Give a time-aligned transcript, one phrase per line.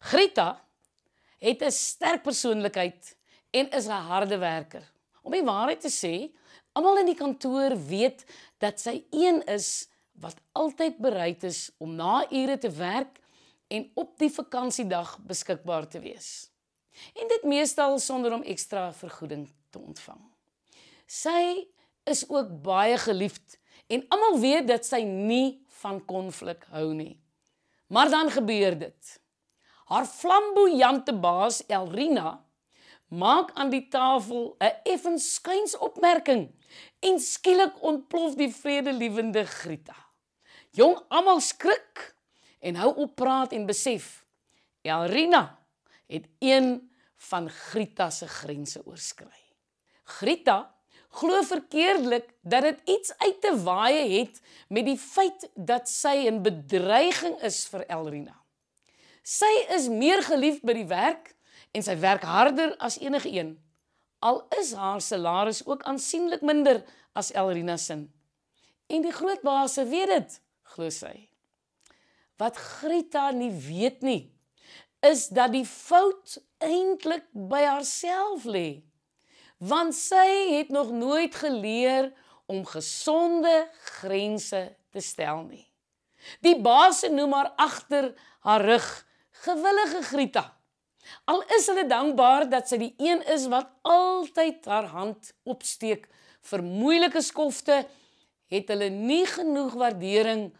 [0.00, 0.64] Grita
[1.38, 3.16] het 'n sterk persoonlikheid
[3.50, 4.92] en is 'n harde werker.
[5.22, 6.32] Om die waarheid te sê,
[6.72, 8.24] almal in die kantoor weet
[8.58, 13.20] dat sy een is wat altyd bereid is om na ure te werk
[13.66, 16.50] en op die vakansiedag beskikbaar te wees.
[17.14, 20.20] En dit meestal sonder om ekstra vergoeding te ontvang.
[21.06, 21.66] Sy
[22.04, 27.20] is ook baie geliefd en almal weet dat sy nie van konflik hou nie.
[27.86, 29.20] Maar dan gebeur dit.
[29.90, 32.36] Haar flamboyante baas Elrina
[33.10, 36.44] maak aan die tafel 'n effens skuins opmerking
[37.00, 39.96] en skielik ontplof die vredelewende Grita.
[40.70, 42.14] Jong almal skrik
[42.60, 44.24] en hou op praat en besef
[44.82, 45.58] Elrina
[46.06, 49.42] het een van Grita se grense oorskry.
[50.04, 50.74] Grita
[51.08, 56.42] glo verkeerdelik dat dit iets uit te waaie het met die feit dat sy 'n
[56.42, 58.39] bedreiging is vir Elrina.
[59.22, 61.34] Sy is meer geliefd by die werk
[61.76, 63.54] en sy werk harder as enige een.
[64.20, 66.82] Al is haar salaris ook aansienlik minder
[67.16, 67.96] as Elrina se.
[68.90, 70.40] En die groot baas weet dit,
[70.74, 71.28] glo sy.
[72.40, 74.32] Wat Grita nie weet nie,
[75.00, 78.82] is dat die fout eintlik by haarself lê
[79.60, 82.12] want sy het nog nooit geleer
[82.48, 83.68] om gesonde
[84.00, 85.66] grense te stel nie.
[86.40, 88.88] Die baas noem haar agter haar rug
[89.40, 90.44] gewillige Grita.
[91.24, 96.06] Al is hulle dankbaar dat sy die een is wat altyd haar hand opsteek
[96.50, 97.82] vir moeilike skofte,
[98.50, 100.50] het hulle nie genoeg waardering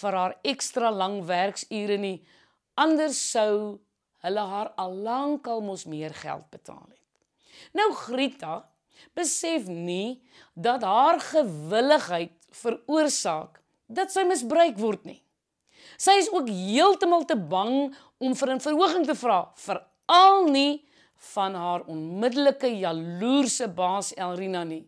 [0.00, 2.18] vir haar ekstra lang werksure nie.
[2.76, 3.78] Anders sou
[4.26, 7.04] hulle haar al lank al mos meer geld betaal het.
[7.76, 8.66] Nou Grita
[9.16, 10.20] besef nie
[10.54, 15.20] dat haar gewilligheid veroorsaak dat sy misbruik word nie.
[15.96, 20.84] Sy is ook heeltemal te bang om vir 'n verhoging te vra, veral nie
[21.34, 24.86] van haar onmiddellike jaloerse baas Elrina nie.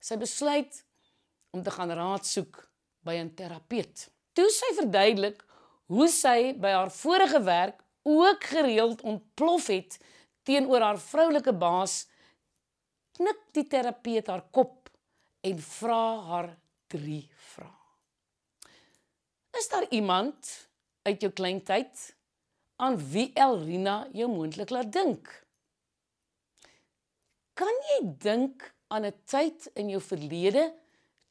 [0.00, 0.84] Sy besluit
[1.50, 2.68] om te gaan raad soek
[3.04, 4.10] by 'n terapeut.
[4.32, 5.44] Toe sy verduidelik
[5.86, 9.98] hoe sy by haar vorige werk ook gereeld ontplof het
[10.42, 12.06] teenoor haar vroulike baas,
[13.12, 14.90] knik die terapeut haar kop
[15.40, 16.50] en vra haar
[16.88, 17.81] drie vrae.
[19.58, 20.68] Is daar iemand
[21.02, 22.14] uit jou kleintyd
[22.76, 25.28] aan wie Elrina jou moontlik laat dink?
[27.52, 30.72] Kan jy dink aan 'n tyd in jou verlede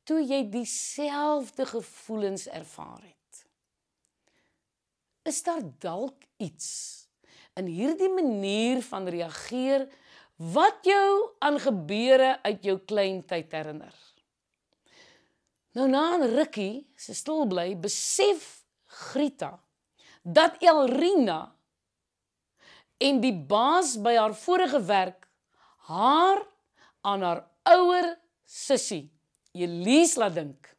[0.04, 3.46] toe jy dieselfde gevoelens ervaar het?
[5.24, 7.02] Is daar dalk iets
[7.54, 9.88] in hierdie manier van reageer
[10.54, 13.94] wat jou aan gebeure uit jou kleintyd herinner.
[15.72, 19.60] Nou na 'n rukkie se stil bly, besef Grita
[20.22, 21.56] dat Elrina
[22.98, 25.30] en die baas by haar vorige werk
[25.90, 26.44] haar
[27.02, 29.10] aan haar ouer sussie
[29.52, 30.70] Elise laat dink.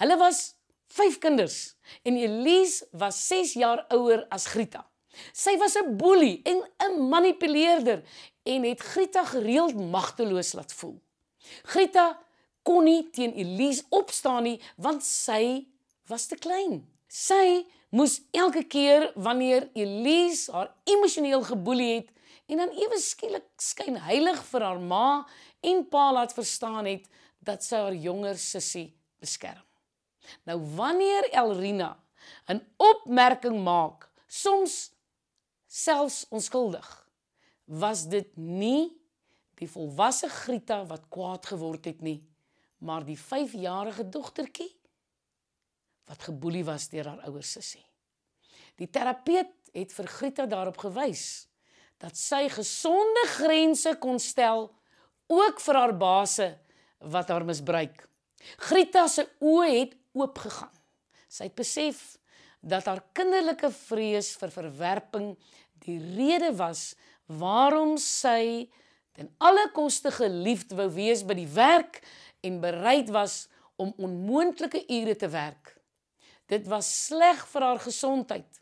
[0.00, 0.54] Hulle was
[0.92, 4.86] 5 kinders en Elise was 6 jaar ouer as Grita.
[5.32, 8.04] Sy was 'n boelie en 'n manipuleerder
[8.42, 11.02] en het Grita gereeld magteloos laat voel.
[11.62, 12.18] Grita
[12.62, 15.66] kon nie teen Elise opstaan nie want sy
[16.10, 16.82] was te klein.
[17.08, 22.12] Sy moes elke keer wanneer Elise haar emosioneel geboelie het
[22.52, 25.24] en dan ewe skielik skyn heilig vir haar ma
[25.64, 27.06] en pa laat verstaan het
[27.42, 28.88] dat sy haar jonger sussie
[29.22, 29.62] beskerm.
[30.46, 31.96] Nou wanneer Elrina
[32.48, 34.92] 'n opmerking maak, soms
[35.66, 36.88] selfs onskuldig,
[37.64, 38.92] was dit nie
[39.58, 42.20] die volwasse Grita wat kwaad geword het nie,
[42.82, 44.70] maar die 5-jarige dogtertjie
[46.10, 47.84] wat geboelie was deur haar ouer sussie.
[48.76, 51.46] Die terapeut het vir Grita daarop gewys
[52.02, 54.66] dat sy gesonde grense kon stel
[55.30, 56.48] ook vir haar baase
[57.12, 58.02] wat haar misbruik.
[58.66, 60.74] Grita se oë het oopgegaan.
[61.30, 62.02] Sy het besef
[62.60, 65.32] dat haar kinderlike vrees vir verwerping
[65.86, 66.92] die rede was
[67.26, 68.68] waarom sy
[69.16, 72.00] ten alle koste geliefd wou wees by die werk
[72.42, 73.46] en bereid was
[73.76, 75.76] om onmoontlike ure te werk.
[76.50, 78.60] Dit was sleg vir haar gesondheid,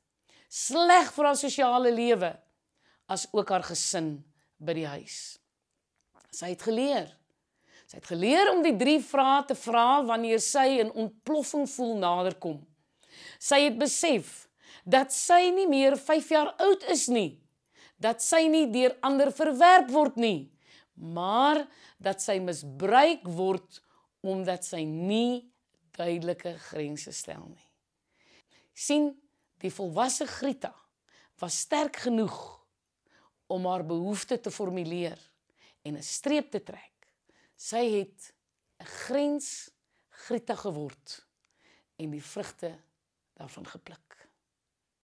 [0.48, 2.30] sleg vir haar sosiale lewe,
[3.10, 4.12] as ook haar gesin
[4.60, 5.38] by die huis.
[6.30, 7.08] Sy het geleer.
[7.90, 12.60] Sy het geleer om die drie vrae te vra wanneer sy 'n ontploffing voel naderkom.
[13.38, 14.48] Sy het besef
[14.84, 17.40] dat sy nie meer 5 jaar oud is nie.
[17.98, 20.50] Dat sy nie deur ander verwerp word nie,
[21.00, 21.64] maar
[21.98, 23.80] dat sy misbruik word
[24.20, 25.48] omdat sy nie
[25.96, 27.66] duidelike grense stel nie.
[28.72, 29.10] sien
[29.60, 30.72] die volwasse Grita
[31.40, 32.38] was sterk genoeg
[33.50, 35.18] om haar behoefte te formuleer
[35.82, 37.12] en 'n streep te trek.
[37.56, 38.32] Sy het
[38.80, 39.70] 'n grens
[40.08, 41.26] Grieta geword
[41.96, 42.78] en die vrugte
[43.34, 44.19] daarvan gepluk.